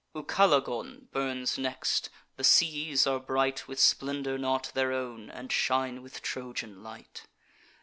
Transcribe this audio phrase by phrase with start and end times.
[0.15, 6.23] Ucalegon burns next: the seas are bright With splendour not their own, and shine with
[6.23, 7.27] Trojan light.